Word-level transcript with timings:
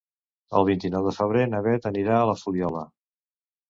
El 0.59 0.65
vint-i-nou 0.69 1.05
de 1.09 1.13
febrer 1.19 1.45
na 1.53 1.63
Beth 1.71 1.89
anirà 1.93 2.19
a 2.19 2.27
la 2.35 2.39
Fuliola. 2.45 2.87